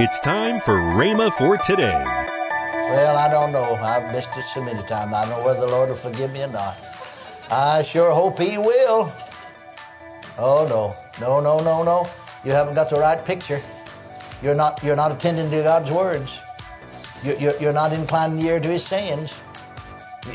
[0.00, 2.00] It's time for Rhema for today.
[2.04, 3.74] Well, I don't know.
[3.82, 5.12] I've missed it so many times.
[5.12, 6.76] I don't know whether the Lord will forgive me or not.
[7.50, 9.12] I sure hope He will.
[10.38, 12.08] Oh no, no, no, no, no.
[12.44, 13.60] You haven't got the right picture.
[14.40, 14.80] You're not.
[14.84, 16.38] You're not attending to God's words.
[17.24, 19.34] You're, you're, you're not inclining the ear to His sayings.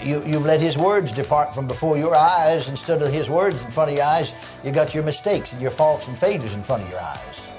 [0.03, 3.71] You, you've let His words depart from before your eyes instead of His words in
[3.71, 4.33] front of your eyes.
[4.61, 7.52] You got your mistakes and your faults and failures in front of your eyes.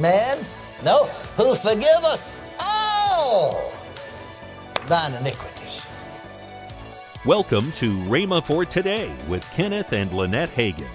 [0.00, 0.38] Man,
[0.84, 1.04] no,
[1.36, 3.72] who forgiveth all
[4.88, 5.86] thine iniquities.
[7.24, 10.88] Welcome to Rhema for Today with Kenneth and Lynette Hagin.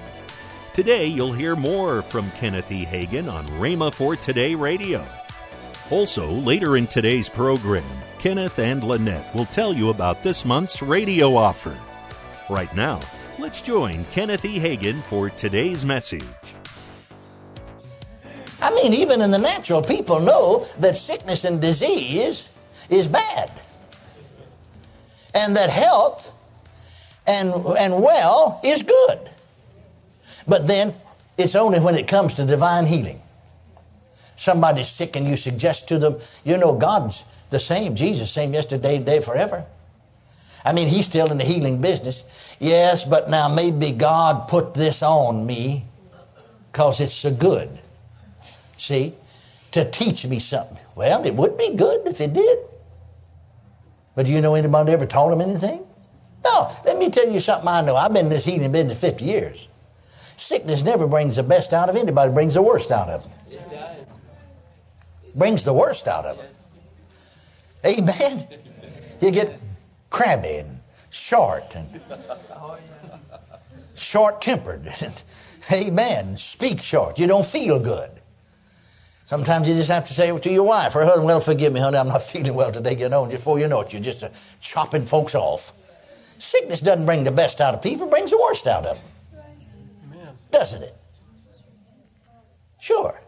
[0.74, 2.84] Today you'll hear more from Kenneth E.
[2.84, 5.06] Hagin on Rhema for Today Radio.
[5.92, 7.86] Also, later in today's program,
[8.20, 11.78] Kenneth and Lynette will tell you about this month's radio offer.
[12.50, 13.00] Right now,
[13.38, 14.60] let's join Kenneth E.
[14.60, 16.26] Hagin for today's message.
[18.62, 22.50] I mean, even in the natural, people know that sickness and disease
[22.90, 23.52] is bad.
[25.34, 26.34] And that health
[27.26, 29.20] and, and well is good.
[30.48, 30.96] But then
[31.38, 33.22] it's only when it comes to divine healing.
[34.36, 38.98] Somebody's sick and you suggest to them, you know, God's the same, Jesus, same yesterday,
[38.98, 39.66] today, forever.
[40.66, 42.24] I mean, he's still in the healing business.
[42.60, 45.86] Yes, but now maybe God put this on me
[46.72, 47.70] because it's so good
[48.80, 49.14] see,
[49.72, 50.78] to teach me something.
[50.96, 52.60] Well, it would be good if it did.
[54.16, 55.86] But do you know anybody ever taught him anything?
[56.44, 57.96] No, let me tell you something I know.
[57.96, 59.68] I've been in this healing business 50 years.
[60.38, 63.32] Sickness never brings the best out of anybody, brings the worst out of them.
[63.50, 64.06] It does.
[65.36, 66.48] Brings the worst out of them.
[67.86, 68.48] Amen.
[69.22, 69.60] You get
[70.10, 72.02] crabby and short and
[72.52, 72.78] oh,
[73.96, 74.88] short tempered.
[75.72, 76.38] Amen.
[76.38, 77.20] Speak short.
[77.20, 78.12] You don't feel good.
[79.30, 82.00] Sometimes you just have to say to your wife or husband, well, forgive me, honey,
[82.00, 84.30] I'm not feeling well today, you know, and before you know it, you're just uh,
[84.60, 85.72] chopping folks off.
[86.40, 89.06] Sickness doesn't bring the best out of people, it brings the worst out of them.
[90.12, 90.34] Amen.
[90.50, 90.96] Doesn't it?
[92.82, 93.22] Sure.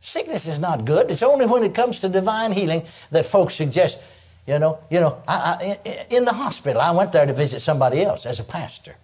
[0.00, 1.10] Sickness is not good.
[1.10, 3.98] It's only when it comes to divine healing that folks suggest,
[4.46, 8.00] you know, you know, I, I, in the hospital, I went there to visit somebody
[8.00, 8.96] else as a pastor.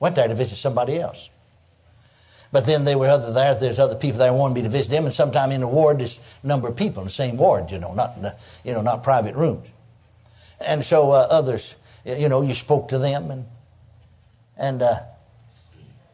[0.00, 1.30] Went there to visit somebody else.
[2.50, 3.54] But then they were other there.
[3.54, 6.40] There's other people there wanted me to visit them, and sometime in the ward there's
[6.42, 7.70] a number of people in the same ward.
[7.70, 8.16] You know, not
[8.64, 9.68] you know not private rooms.
[10.66, 13.44] And so uh, others, you know, you spoke to them, and
[14.56, 15.00] and uh,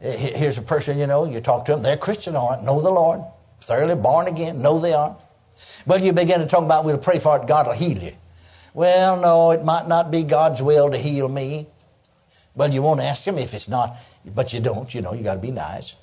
[0.01, 1.83] here's a person, you know, you talk to them.
[1.83, 3.23] They're Christian, all right, know the Lord,
[3.63, 5.17] thoroughly born again, know they are.
[5.87, 8.13] But you begin to talk about, we'll pray for it, God will heal you.
[8.75, 11.69] Well, no, it might not be God's will to heal me.
[12.55, 13.97] Well, you won't ask him if it's not,
[14.27, 15.95] but you don't, you know, you got to be nice.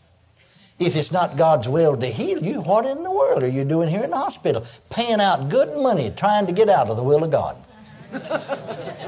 [0.81, 3.87] If it's not God's will to heal you, what in the world are you doing
[3.87, 4.65] here in the hospital?
[4.89, 7.55] Paying out good money trying to get out of the will of God.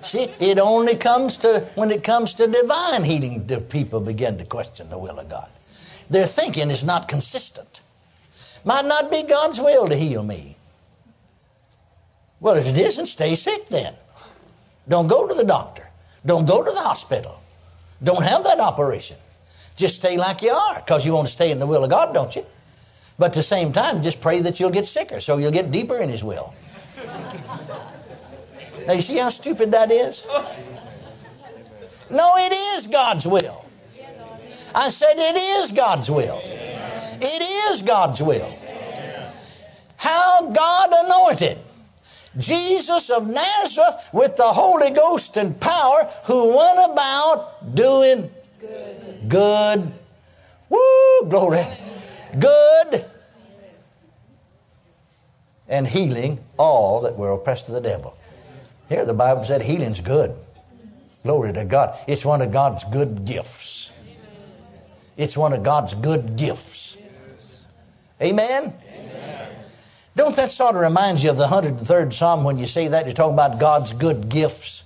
[0.00, 4.46] See, it only comes to, when it comes to divine healing, do people begin to
[4.46, 5.50] question the will of God.
[6.08, 7.82] Their thinking is not consistent.
[8.64, 10.56] Might not be God's will to heal me.
[12.40, 13.92] Well, if it isn't, stay sick then.
[14.88, 15.85] Don't go to the doctor.
[16.26, 17.40] Don't go to the hospital.
[18.02, 19.16] Don't have that operation.
[19.76, 22.12] Just stay like you are because you want to stay in the will of God,
[22.12, 22.44] don't you?
[23.18, 25.98] But at the same time, just pray that you'll get sicker so you'll get deeper
[25.98, 26.52] in His will.
[28.86, 30.26] now, you see how stupid that is?
[32.10, 33.64] No, it is God's will.
[34.74, 36.40] I said it is God's will.
[36.44, 38.52] It is God's will.
[39.96, 41.58] How God anointed
[42.38, 48.30] Jesus of Nazareth with the Holy Ghost and power who went about doing
[48.60, 49.28] good.
[49.28, 49.92] good.
[50.68, 51.64] Woo, glory.
[52.38, 53.04] Good.
[55.68, 58.16] And healing all that were oppressed of the devil.
[58.88, 60.34] Here the Bible said healing's good.
[61.24, 61.98] Glory to God.
[62.06, 63.90] It's one of God's good gifts.
[65.16, 66.96] It's one of God's good gifts.
[68.22, 68.72] Amen?
[70.16, 73.04] Don't that sort of remind you of the 103rd Psalm when you say that?
[73.04, 74.82] You're talking about God's good gifts.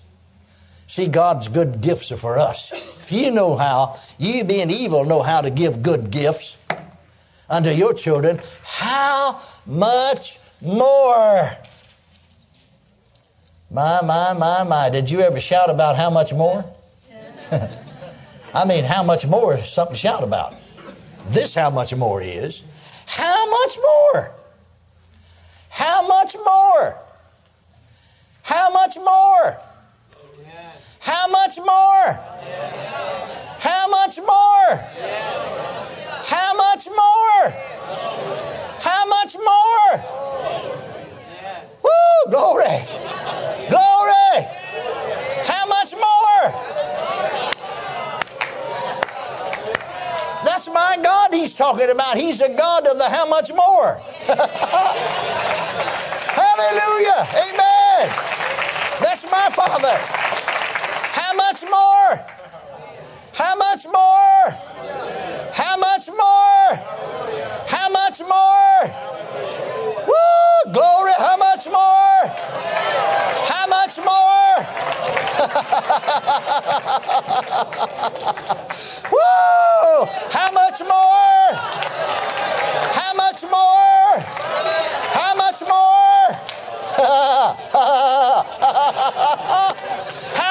[0.89, 2.73] See, God's good gifts are for us.
[2.73, 6.57] If you know how, you being evil know how to give good gifts
[7.49, 11.49] unto your children, how much more?
[13.71, 14.91] My, my, my, my.
[14.91, 16.65] Did you ever shout about how much more?
[18.53, 20.57] I mean, how much more is something to shout about?
[21.27, 22.65] This how much more is.
[23.07, 24.35] How much more?
[25.81, 26.99] How much more?
[28.43, 29.57] How much more?
[30.45, 30.99] Yes.
[31.01, 32.05] How much more?
[32.45, 33.65] Yes.
[33.65, 34.69] How much more?
[34.99, 36.29] Yes.
[36.29, 37.51] How much more?
[38.83, 39.91] How much more?
[41.83, 42.31] Woo!
[42.31, 42.77] Glory!
[43.71, 44.39] Glory!
[45.47, 46.43] How much more?
[50.45, 52.19] That's my God he's talking about.
[52.19, 53.99] He's a God of the how much more.
[56.71, 57.27] Hallelujah.
[57.35, 58.07] Amen.
[59.01, 59.97] That's my Father.
[61.19, 62.25] How much more?
[63.35, 64.51] How much more?
[65.53, 66.77] How much more?
[67.67, 68.89] How much more?
[70.07, 70.73] Woo!
[70.73, 72.29] Glory, how much more?
[73.51, 74.63] How much more?
[79.11, 80.07] Woo!
[80.31, 81.57] How much more?
[82.95, 84.21] How much more?
[85.19, 85.81] How much more?
[87.01, 87.57] How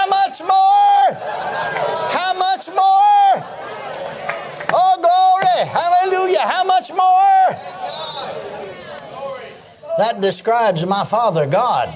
[0.10, 1.14] much more?
[2.10, 3.46] How much more?
[4.74, 5.68] Oh, glory!
[5.68, 6.40] Hallelujah!
[6.40, 7.56] How much more?
[10.00, 11.90] That describes my Father God.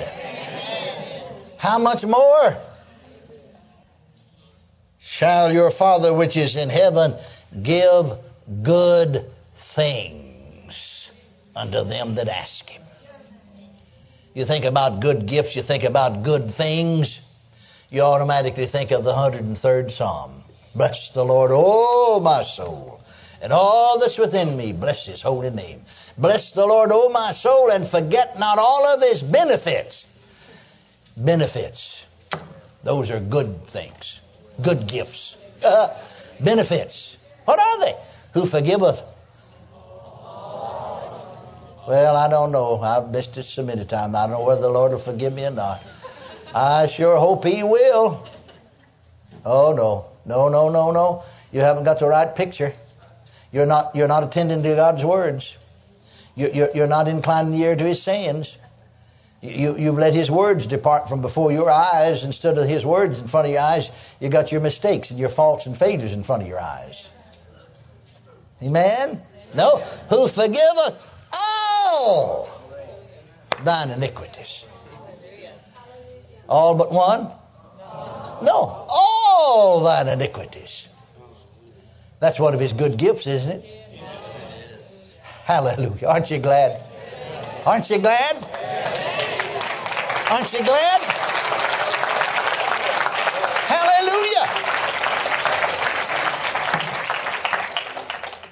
[1.58, 2.58] How much more?
[5.00, 7.16] Shall your Father which is in heaven
[7.62, 8.18] give
[8.62, 11.14] good things
[11.56, 12.82] unto them that ask him?
[14.34, 17.22] You think about good gifts, you think about good things,
[17.90, 20.44] you automatically think of the 103rd Psalm.
[20.76, 23.00] Bless the Lord, oh my soul,
[23.44, 25.82] and all that's within me, bless his holy name.
[26.18, 30.08] Bless the Lord, oh my soul, and forget not all of his benefits.
[31.16, 32.08] Benefits.
[32.84, 34.22] Those are good things,
[34.64, 35.38] good gifts.
[35.64, 35.96] Uh,
[36.40, 37.18] benefits.
[37.46, 37.96] What are they?
[38.34, 39.04] Who forgiveth
[41.86, 42.80] well, I don't know.
[42.80, 44.16] I've missed it so many times.
[44.16, 45.84] I don't know whether the Lord will forgive me or not.
[46.56, 48.26] I sure hope He will.
[49.44, 50.06] Oh, no.
[50.26, 51.24] No, no, no, no.
[51.52, 52.74] You haven't got the right picture.
[53.54, 55.56] You're not, you're not attending to God's words.
[56.36, 58.58] You, you're, you're not inclining the ear to His sayings.
[59.42, 63.28] You, you've let His words depart from before your eyes instead of His words in
[63.28, 64.16] front of your eyes.
[64.20, 67.12] You got your mistakes and your faults and failures in front of your eyes.
[68.62, 69.22] Amen?
[69.54, 69.78] No.
[70.10, 72.50] Who forgiveth all
[73.64, 74.66] thine iniquities.
[76.50, 77.28] All but one?
[78.44, 80.90] No, all thine iniquities.
[82.24, 83.66] That's one of his good gifts, isn't it?
[85.44, 86.08] Hallelujah.
[86.08, 86.82] Aren't you glad?
[87.66, 88.38] Aren't you glad?
[90.32, 91.02] Aren't you glad?
[93.68, 94.46] Hallelujah.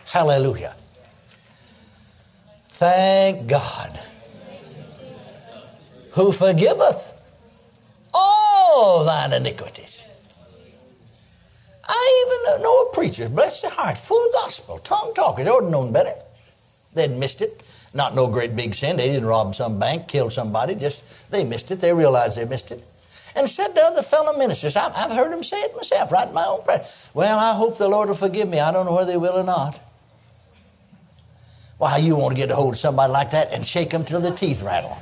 [0.05, 0.75] Hallelujah.
[2.71, 3.97] Thank God.
[6.11, 7.13] Who forgiveth
[8.13, 10.03] all thine iniquities.
[12.51, 15.45] Uh, I even know a preacher, bless their heart, full of gospel, tongue talkers.
[15.45, 16.13] They would have known better.
[16.93, 17.63] They'd missed it.
[17.93, 18.97] Not no great big sin.
[18.97, 20.75] They didn't rob some bank, kill somebody.
[20.75, 21.79] Just they missed it.
[21.79, 22.85] They realized they missed it.
[23.35, 26.33] And said to other fellow ministers, I've, I've heard them say it myself, right in
[26.33, 26.85] my own prayer.
[27.13, 28.59] Well, I hope the Lord will forgive me.
[28.59, 29.79] I don't know whether He will or not.
[31.77, 34.21] Why, you want to get a hold of somebody like that and shake them till
[34.21, 34.97] the teeth rattle.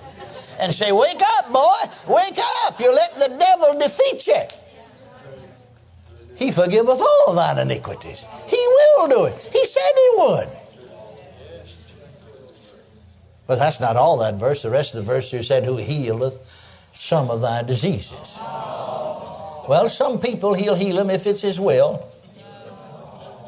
[0.59, 2.79] And say, Wake up, boy, wake up.
[2.79, 4.68] You let the devil defeat you.
[6.39, 8.25] He forgiveth all thine iniquities.
[8.47, 9.37] He will do it.
[9.51, 10.49] He said he would.
[13.45, 14.61] But that's not all that verse.
[14.61, 16.39] The rest of the verse here said, Who healeth
[16.93, 18.37] some of thy diseases.
[18.37, 22.09] Well, some people he'll heal them if it's his will.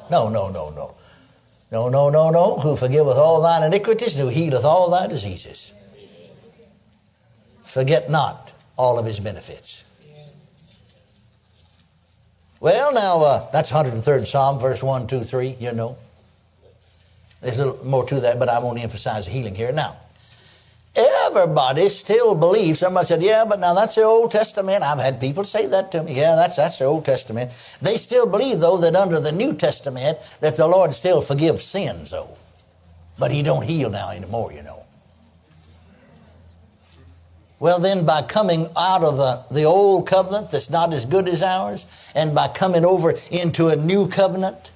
[0.10, 0.96] No, no, no, no.
[1.72, 2.58] No, no, no, no.
[2.58, 5.72] Who forgiveth all thine iniquities, who healeth all thy diseases.
[7.64, 9.86] Forget not all of his benefits.
[12.62, 15.98] Well, now, uh, that's 103rd Psalm, verse 1, 2, 3, you know.
[17.42, 19.72] There's a little more to that, but I won't emphasize the healing here.
[19.72, 19.98] Now,
[20.96, 22.78] everybody still believes.
[22.78, 26.04] Somebody said, "Yeah, but now that's the Old Testament." I've had people say that to
[26.04, 26.14] me.
[26.14, 27.52] Yeah, that's that's the Old Testament.
[27.82, 32.12] They still believe, though, that under the New Testament that the Lord still forgives sins,
[32.12, 32.30] though,
[33.18, 34.54] but He don't heal now anymore.
[34.54, 34.84] You know.
[37.62, 41.44] Well, then, by coming out of the, the old covenant that's not as good as
[41.44, 44.72] ours, and by coming over into a new covenant,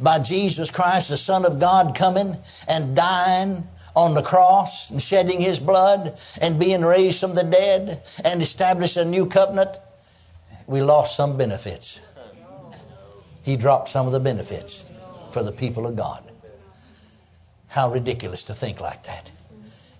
[0.00, 5.38] by Jesus Christ, the Son of God, coming and dying on the cross and shedding
[5.38, 9.76] his blood and being raised from the dead and established a new covenant,
[10.66, 12.00] we lost some benefits.
[13.42, 14.86] He dropped some of the benefits
[15.30, 16.24] for the people of God.
[17.68, 19.30] How ridiculous to think like that.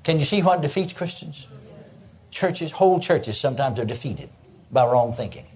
[0.05, 1.47] Can you see what defeats Christians?
[2.31, 4.31] Churches, whole churches, sometimes are defeated
[4.71, 5.47] by wrong thinking.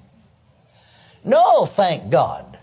[1.24, 2.58] No, thank God.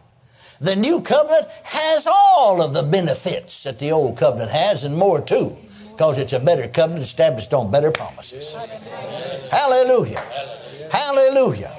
[0.59, 5.19] The new covenant has all of the benefits that the old covenant has and more
[5.19, 5.57] too,
[5.89, 8.53] because it's a better covenant established on better promises.
[9.49, 10.19] Hallelujah.
[10.91, 11.75] Hallelujah.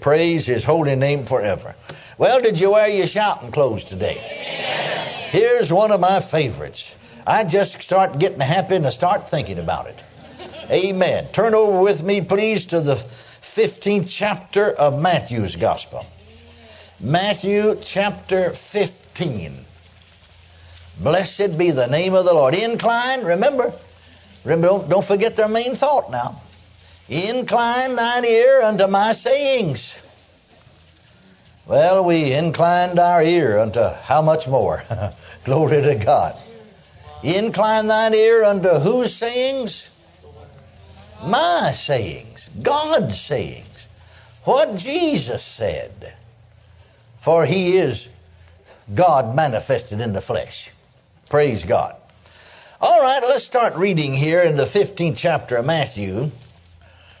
[0.00, 1.74] Praise his holy name forever.
[2.18, 4.14] Well, did you wear your shouting clothes today?
[5.30, 6.94] Here's one of my favorites.
[7.26, 10.02] I just start getting happy and I start thinking about it.
[10.70, 11.28] Amen.
[11.28, 16.04] Turn over with me, please, to the 15th chapter of Matthew's Gospel.
[16.98, 19.64] Matthew chapter 15.
[20.98, 22.54] Blessed be the name of the Lord.
[22.54, 23.72] Incline, remember,
[24.44, 26.40] remember don't, don't forget their main thought now.
[27.08, 29.98] Incline thine ear unto my sayings.
[31.66, 34.82] Well, we inclined our ear unto how much more?
[35.44, 36.36] Glory to God.
[37.22, 39.90] Incline thine ear unto whose sayings?
[41.22, 43.86] My sayings, God's sayings,
[44.44, 46.14] what Jesus said.
[47.20, 48.08] For he is
[48.94, 50.70] God manifested in the flesh.
[51.28, 51.96] Praise God.
[52.80, 56.30] All right, let's start reading here in the 15th chapter of Matthew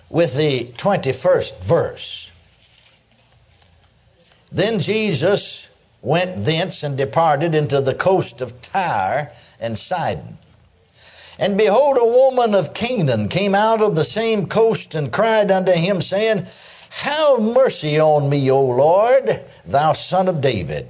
[0.08, 2.30] with the 21st verse.
[4.52, 5.68] Then Jesus
[6.02, 10.38] went thence and departed into the coast of Tyre and Sidon.
[11.38, 15.72] And behold, a woman of Canaan came out of the same coast and cried unto
[15.72, 16.46] him, saying,
[16.90, 20.88] Have mercy on me, O Lord, thou son of David.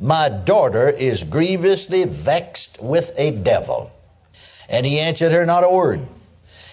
[0.00, 3.92] My daughter is grievously vexed with a devil.
[4.68, 6.06] And he answered her not a word.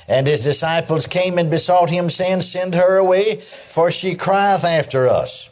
[0.07, 5.07] And his disciples came and besought him, saying, Send her away, for she crieth after
[5.07, 5.49] us.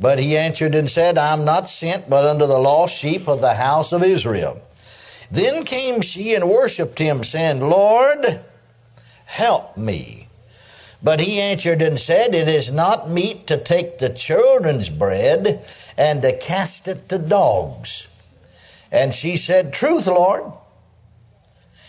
[0.00, 3.42] But he answered and said, I am not sent but unto the lost sheep of
[3.42, 4.62] the house of Israel.
[5.30, 8.40] Then came she and worshipped him, saying, Lord,
[9.26, 10.28] help me.
[11.02, 15.64] But he answered and said, It is not meet to take the children's bread
[15.96, 18.06] and to cast it to dogs.
[18.92, 20.52] And she said, Truth, Lord.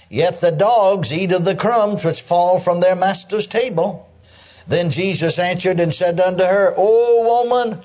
[0.10, 4.10] Yet the dogs eat of the crumbs which fall from their master's table.
[4.68, 7.82] Then Jesus answered and said unto her, O woman,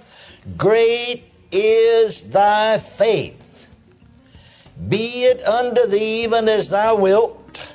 [0.57, 3.36] Great is thy faith.
[4.88, 7.75] Be it unto thee even as thou wilt.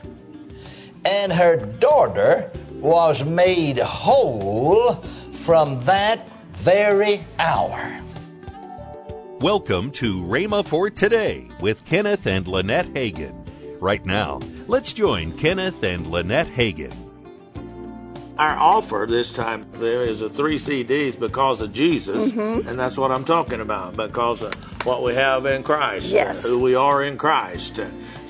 [1.03, 4.93] And her daughter was made whole
[5.34, 8.00] from that very hour.
[9.41, 13.36] Welcome to Rhema for Today with Kenneth and Lynette Hagin.
[13.81, 17.11] Right now, let's join Kenneth and Lynette Hagin
[18.41, 22.67] our offer this time there is a three CDs because of Jesus, mm-hmm.
[22.67, 24.51] and that's what I'm talking about because of
[24.83, 26.43] what we have in Christ, yes.
[26.43, 27.79] who we are in Christ.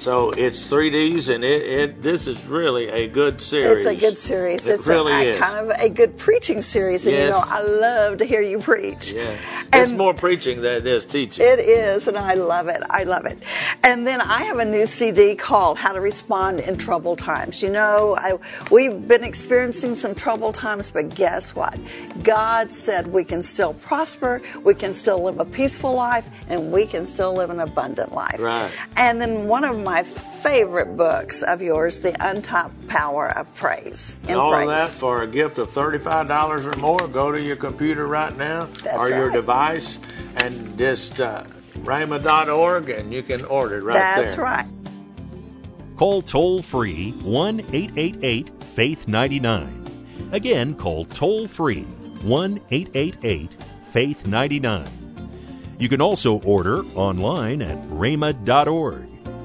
[0.01, 3.85] So it's 3Ds, and it, it, this is really a good series.
[3.85, 4.67] It's a good series.
[4.67, 5.39] It it's really a, is.
[5.39, 7.35] kind of a good preaching series, and yes.
[7.35, 9.11] you know I love to hear you preach.
[9.11, 9.37] Yeah,
[9.71, 11.45] and it's more preaching than it is teaching.
[11.45, 12.81] It is, and I love it.
[12.89, 13.43] I love it.
[13.83, 17.69] And then I have a new CD called "How to Respond in Troubled Times." You
[17.69, 18.39] know, I,
[18.71, 21.77] we've been experiencing some troubled times, but guess what?
[22.23, 26.87] God said we can still prosper, we can still live a peaceful life, and we
[26.87, 28.39] can still live an abundant life.
[28.39, 28.71] Right.
[28.95, 34.17] And then one of my favorite books of yours, The Untapped Power of Praise.
[34.27, 34.63] And all praise.
[34.63, 37.07] of that for a gift of $35 or more.
[37.07, 39.33] Go to your computer right now That's or your right.
[39.33, 39.99] device
[40.37, 41.43] and just uh,
[41.79, 44.45] rhema.org and you can order it right That's there.
[44.45, 45.97] That's right.
[45.97, 50.29] Call toll free 1 888 Faith 99.
[50.31, 51.83] Again, call toll free
[52.23, 53.53] 1 888
[53.91, 54.87] Faith 99.
[55.77, 59.10] You can also order online at rhema.org.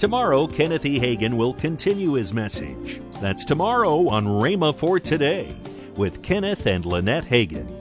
[0.00, 0.98] Tomorrow, Kenneth E.
[0.98, 3.02] Hagin will continue his message.
[3.20, 5.54] That's tomorrow on Rhema for Today
[5.94, 7.79] with Kenneth and Lynette Hagin.